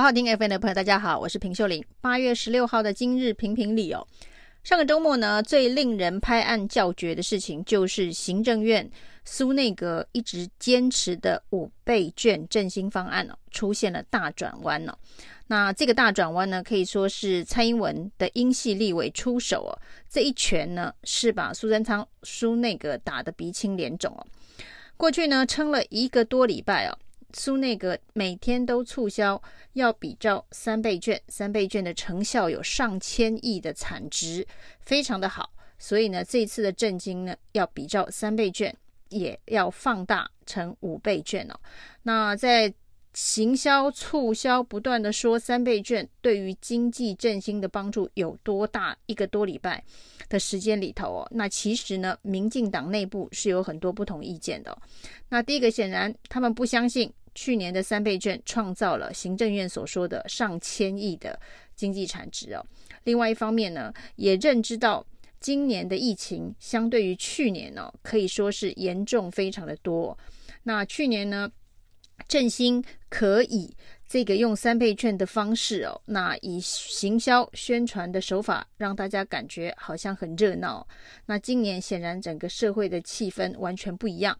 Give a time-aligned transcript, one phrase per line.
[0.00, 1.84] 好好听 FM 的朋友，大家好，我是平秀玲。
[2.00, 4.02] 八月十六号的今日评评理哦，
[4.64, 8.90] 上个周末呢，最令人拍案叫绝的事情，就是行政院
[9.26, 14.94] 苏内阁一直坚持的五倍券振兴方案哦，出现了大转弯哦。
[15.48, 19.76] 那这个大转弯呢，可以说是蔡英文的英系立委出手哦，
[20.08, 24.26] 这一拳呢，是把苏贞昌苏内阁打得鼻青脸肿哦。
[24.96, 26.98] 过去呢，撑了一个多礼拜哦。
[27.32, 29.40] 苏内阁每天都促销，
[29.74, 34.46] 要比照三倍券，三倍券的成效有上千亿的产值，
[34.80, 35.52] 非常的好。
[35.78, 38.76] 所以呢，这一次的振兴呢，要比照三倍券，
[39.08, 41.58] 也要放大成五倍券哦。
[42.02, 42.72] 那在
[43.14, 49.82] 行销促销不断的说三倍券对于经济振兴的帮助有多大，一个多礼拜
[50.28, 54.78] 的时间里头哦，那其实呢，民进党内部是有很多不同意见的哦。
[55.30, 57.10] 那第一个，显然他们不相信。
[57.34, 61.38] 去年的三倍券创造了行政院所说的上千亿的
[61.74, 62.64] 经济产值哦。
[63.04, 65.04] 另外一方面呢，也认知到
[65.40, 70.18] 今年的疫情相对于去年哦，可以说是严重非常的多。
[70.62, 71.50] 那去年呢，
[72.28, 73.74] 振兴可以
[74.10, 80.84] 这个用三倍券的方式哦，那以行销宣传的手法让大家感觉好像很热闹。
[81.26, 84.36] 那今年显然整个社会的气氛完全不一样。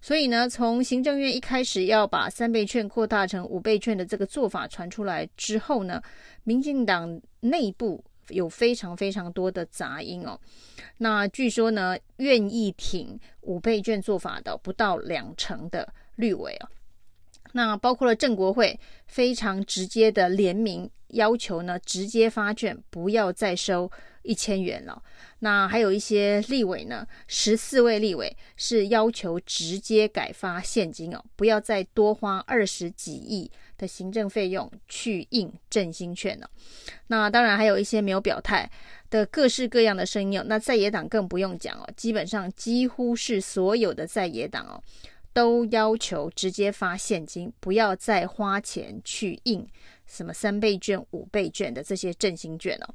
[0.00, 6.00] 所以呢，从行政院一开始要把三倍券扩大成五倍券的这个做法传出来之后呢，
[6.44, 10.40] 民进党内部有非常非常多的杂音哦。
[10.96, 16.68] 那据说呢，愿意挺五倍券做法的不到两成的绿委哦。
[17.52, 23.90] 那包括了正国会非常直接的联名要求呢，直接发券，不要再收
[24.22, 25.02] 一千元了。
[25.40, 36.48] 那还有一些立委呢，十四位立委是要求直接改发现金哦，不要再多花二十几亿的行政费用去印振兴券了。
[37.06, 38.70] 那当然还有一些没有表态
[39.08, 40.44] 的各式各样的声音哦。
[40.46, 44.82] 那在野党更不用讲哦，基本上几乎是所有的在野党哦，
[45.32, 49.66] 都要求直接发现金，不要再花钱去印
[50.06, 52.94] 什么三倍券、五倍券的这些振兴券哦。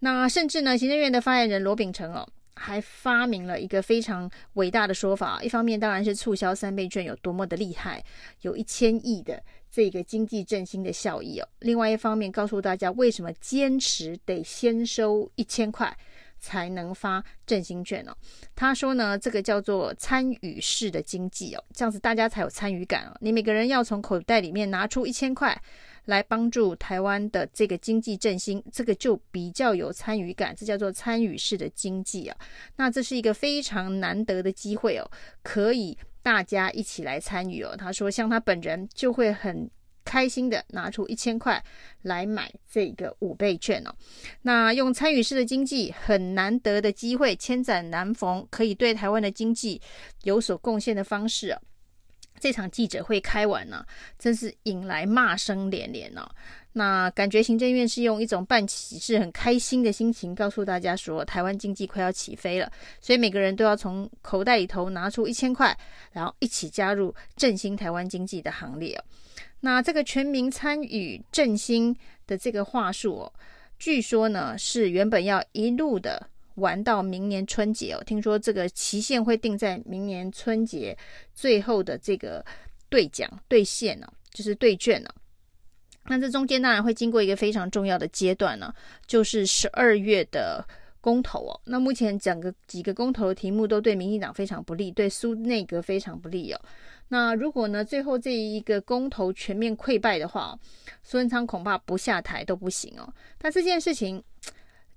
[0.00, 5.42] 那甚至呢，行政院的发言人罗秉成哦，还发明了一个非常伟大的说法。
[5.42, 8.04] 一方面当然是促销三倍券有多么的厉害，
[8.42, 11.48] 有一千亿的这个经济振兴的效益哦。
[11.60, 15.96] 另外一方面告诉大家为什么坚持得先收一千块
[16.44, 18.14] 才能发振兴券哦。
[18.54, 23.16] 他说呢，这个叫做参与式的经济哦，这样子大家才有参与感哦。
[23.20, 25.60] 你每个人要从口袋里面拿出一千块。
[26.06, 32.36] 来帮助台湾的这个经济振兴，这个就比较有参与感，这叫做参与式的经济啊。
[32.76, 35.10] 那这是一个非常难得的机会哦，
[35.42, 37.74] 可以大家一起来参与哦。
[37.74, 39.70] 他说，像他本人就会很
[40.04, 41.62] 开心的拿出一千块
[42.02, 43.94] 来买这个五倍券哦。
[44.42, 49.80] 那用参与式的经济很难得的机会，千载难逢，可以对台湾的经济
[50.22, 51.60] 有所贡献的方式哦。
[52.40, 53.86] 这场记者会开完呢、
[54.18, 56.28] 真是引来骂声连连哦。
[56.72, 65.74] 那感觉行政院是用一种办喜事很开心的心情，告诉大家说台湾经济快要起飞了，所以每个人都要从口袋里头拿出一千块，
[66.10, 69.04] 然后一起加入振兴台湾经济的行列哦。
[69.64, 73.32] 那这个全民参与振兴的这个话术哦，
[73.78, 76.28] 据说呢是原本要一路的。
[76.56, 80.96] 玩到明年春节哦，听说这个期限会定在明年春节
[81.34, 82.44] 最后的这个
[82.88, 85.10] 兑奖兑现呢，就是兑券呢。
[86.04, 88.72] 那这中间当然会经过一个非常重要的阶段呢，
[89.04, 90.64] 就是十二月的
[91.04, 91.60] 公投哦。
[91.66, 96.60] 那目前整个几个公投的题目都对民进党非常不利，对苏内阁非常不利哦。
[97.08, 100.58] 那如果呢最后这一个公投全面溃败的话，
[101.02, 103.12] 苏贞昌恐怕不下台都不行哦。
[103.36, 104.24] 但这件事情。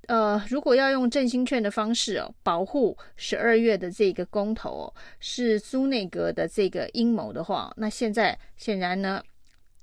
[0.07, 9.21] 呃，如果要用振兴券的方式哦，保护十二月的这个公投哦，是苏内阁的这个阴谋的话，那现在显然呢，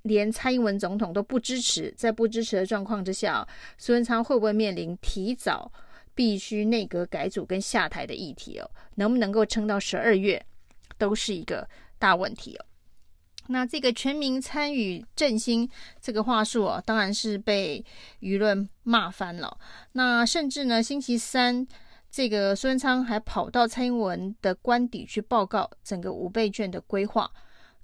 [0.00, 5.70] 连蔡英文总统都不支持，在不支持的状况之下，苏贞昌会不会面临提早
[6.14, 8.70] 必须内阁改组跟下台的议题哦？
[8.94, 10.44] 能不能够撑到十二月，
[10.96, 11.68] 都是一个
[11.98, 12.64] 大问题哦。
[13.48, 15.68] 那这个全民参与振兴
[16.00, 17.84] 这个话术啊，当然是被
[18.20, 19.58] 舆论骂翻了。
[19.92, 21.66] 那甚至呢，星期三
[22.10, 27.30] 这个苏贞昌还跑到蔡英文的官邸去报告整个五倍券的规划。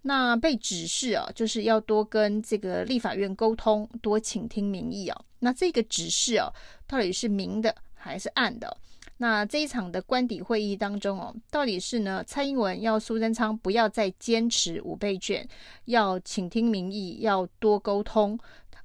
[0.02, 5.20] 那被指示啊，就是要多跟这个立法院沟通，多倾听民意啊。
[5.40, 6.50] 那这个指示啊，
[6.86, 8.76] 到底是明的还是暗的？
[9.19, 15.47] 那这一场的官邸会议当中哦，到底是呢，蔡英文要苏贞昌不要再坚持五倍券，
[15.85, 18.38] 要倾听民意，要多沟通，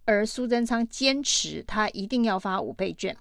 [0.04, 3.16] 而苏贞昌坚持他一定要发五倍券，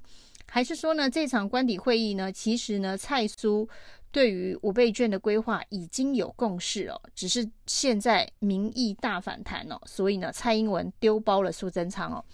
[0.47, 3.69] 还是说呢，这场官邸会议呢，其实呢，蔡苏
[4.15, 12.25] 对于五倍券的规划已经有共识哦，只是现在民意大反弹哦，所以呢，蔡英文丢包了苏贞昌哦。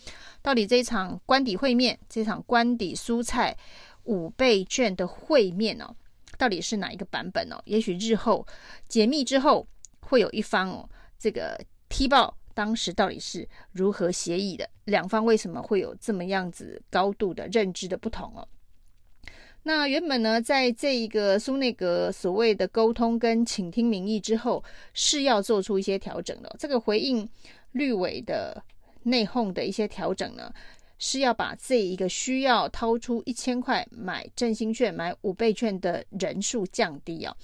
[0.42, 3.56] 到底这一场官邸会面，这场官邸苏蔡
[4.04, 5.96] 五倍券的会面哦，
[6.36, 7.58] 到底是哪一个版本哦？
[7.64, 8.46] 也许日后
[8.86, 9.66] 解密之后，
[10.00, 10.86] 会有一方哦，
[11.18, 18.46] 这个踢爆当时到底是如何协议的，两方为什么会有这么样子高度的认知的不同哦？
[19.62, 24.64] 那原本呢，在这一个苏内阁所谓的沟通跟倾听民意之后，
[24.94, 26.56] 是要做出一些调整的。
[26.58, 27.28] 这个回应
[27.72, 28.62] 绿委的
[29.02, 30.50] 内讧的一些调整呢，
[30.98, 37.36] 是要把这一个需要掏出一千块买振兴券、买五倍券的人数降低啊。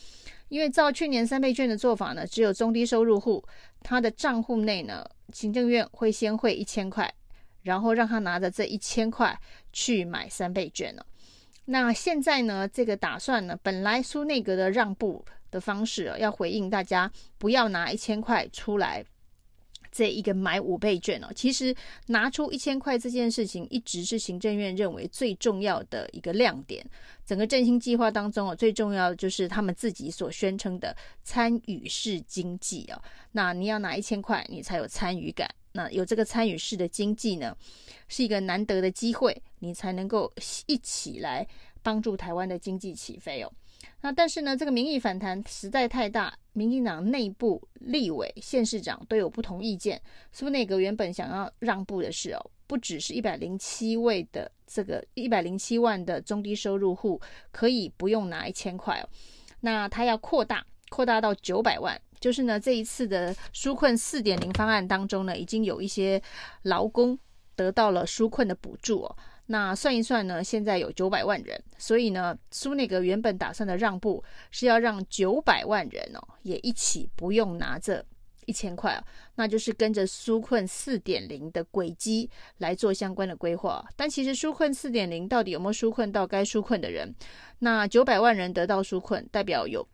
[0.48, 3.44] 因为照去年三倍券的做法呢，只有中低收入户，
[3.82, 5.04] 他的账户内呢，
[5.34, 7.12] 行政院会先汇一千块，
[7.62, 9.38] 然后让他拿着这一千块
[9.72, 11.04] 去买三倍券了。
[11.66, 19.04] 那现在呢，这个打算呢，本来苏内阁的让步的方式要回应大家不要拿一千块出来。
[19.92, 21.74] 这一个买五倍券哦，其实
[22.08, 26.84] 拿出一千块这件事情，一直是行政院认为最重要的一个亮点。
[27.24, 33.02] 整个振兴计划当中哦，最重要的就是他们自己所宣称的参与式经济哦。
[33.32, 35.48] 那你要拿一千块，你才有参与感。
[35.76, 37.54] 那有这个参与式的经济呢，
[38.08, 40.32] 是一个难得的机会，你才能够
[40.66, 41.46] 一起来
[41.82, 43.52] 帮助台湾的经济起飞哦。
[44.00, 50.00] 那但是呢，这个民意反弹实在太大，民进党内部立委、县市长都有不同意见。
[50.32, 57.20] 苏内阁原本想要让步的是哦，不只是一百零七位的这个一百零七万的中低收入户
[57.52, 59.08] 可以不用拿一千块哦，
[59.60, 62.00] 那他要扩大，扩大到九百万。
[62.20, 66.20] 就是呢，这一次的纾困四点零方案当中呢，已经有一些
[66.62, 67.18] 劳工
[67.54, 69.16] 得到了纾困的补助哦。
[69.48, 78.04] 那算一算呢，现在有九百万人，所以呢，苏内阁原本打算的让步是要让九百万人哦，也一起不用拿这
[78.46, 79.04] 一千块哦，
[79.36, 82.28] 那就是跟着纾困四点零的轨迹
[82.58, 83.84] 来做相关的规划。
[83.94, 87.14] 但其实纾困四点零到底有没有纾困到该纾困的人？
[87.60, 89.86] 那九百万人得到纾困，代表有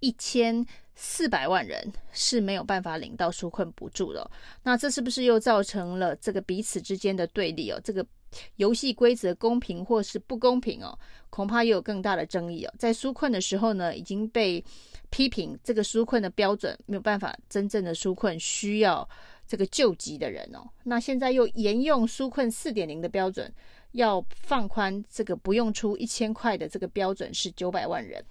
[0.00, 0.64] 一千
[1.00, 4.28] 四百万人是没有办法领到纾困补助的。
[4.64, 7.80] 那这是不是又造成了这个彼此之间的对立哦？
[7.84, 8.04] 这个。
[8.56, 10.96] 游戏规则公平或是不公平哦，
[11.30, 12.74] 恐怕又有更大的争议哦。
[12.78, 14.62] 在纾困的时候呢，已经被
[15.08, 19.08] 批评这个纾困的标准没有办法真正的纾困需要
[19.46, 20.60] 这个救急的人哦。
[20.84, 23.50] 那现在又沿用纾困四点零的标准，
[23.92, 28.22] 要放宽这个不用出一千块的这个标准是九百万人。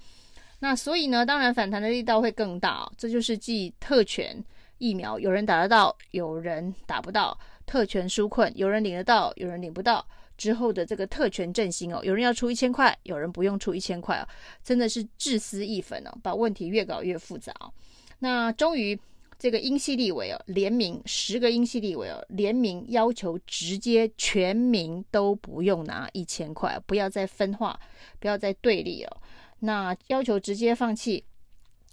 [0.60, 2.90] 那所以呢，当然反弹的力道会更大。
[2.98, 4.44] 这就是继特权
[4.78, 7.38] 疫苗有人打得到，有人打不到。
[7.66, 10.06] 特权纾困，有人领得到，有人领不到。
[10.38, 14.28] 之后的这个特权振兴哦，有人要出一千块，有人不用出一千块哦，
[14.64, 17.74] 真的是自私一分哦，把问题越搞越复杂哦。
[18.20, 18.98] 那终于，
[19.40, 27.80] 这个英系立委哦，联名十个英系立委哦，联名要求直接全民都不用拿一千块，不要再分化，
[28.20, 29.18] 不要再对立哦。
[29.60, 31.24] 那要求直接放弃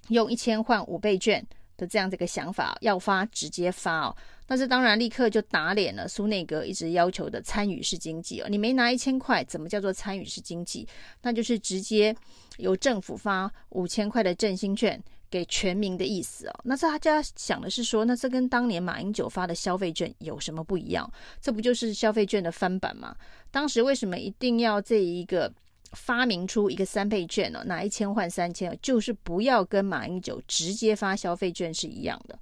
[0.08, 1.44] 用一千换五倍券
[1.76, 4.16] 的这样这个想法，要发直接发哦。
[4.46, 10.86] 那这当然立刻就打脸了苏内阁一直要求的参与式经济哦，你没拿一千块，怎么叫做参与式经济？
[11.22, 12.14] 那就是直接
[12.58, 16.60] 由政府发五千块的振兴券给全民的意思哦。
[16.62, 21.10] 那大家想的是说，那这跟当年马英九发的消费券有什么不一样？
[21.40, 23.16] 这不就是消费券的翻版吗？
[23.50, 25.50] 当时为什么一定要这一个
[25.94, 27.62] 发明出一个三倍券呢？
[27.66, 32.38] 拿一千换三千，就是不要跟马英九直接发消费券是一样的。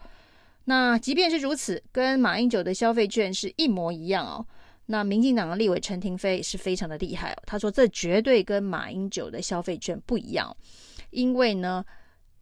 [0.64, 4.46] 那即便是如此，跟马英九的消费券是一模一样哦。
[4.86, 10.54] 那民进党的立委陈亭妃是非常的厉害哦，他说这绝对跟马英九的消费券不一样，
[11.10, 11.84] 因为呢，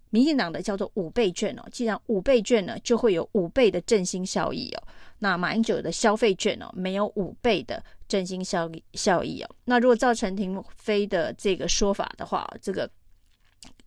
[0.09, 4.83] 民进党的叫做五倍券哦，既然五倍券呢，就会有五倍的振兴效益哦。
[5.21, 9.49] 那马英九的消费券哦，没有五倍的振兴效效益哦。
[9.65, 12.91] 那如果照陈亭妃的这个说法的话，这个。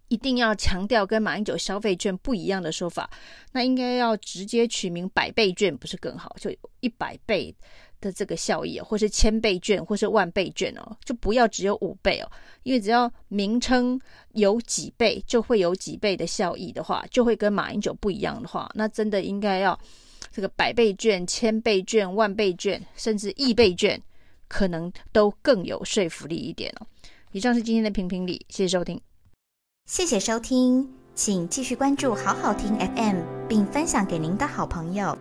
[0.10, 3.10] 一定要强调跟马英九消费券不一样的说法，
[3.52, 6.36] 那应该要直接取名百倍券不是更好？
[6.40, 7.56] 就一百倍
[8.00, 12.30] 的这个效益，或是千倍券，或是万倍券哦，就不要只有五倍哦，
[12.62, 14.00] 因为只要名称
[14.34, 19.80] 有几倍，就会有几倍的效益的话，就会跟马英九不一样的话，那真的应该要
[20.36, 24.02] 这个百倍券、千倍券、万倍券，甚至亿倍券，
[24.48, 26.88] 可能都更有说服力一点哦。
[27.32, 29.00] 以上是今天的评评理，谢谢收听，
[29.86, 35.16] 谢谢收听，请继续关注好好听 FM，并分享给您的好朋友。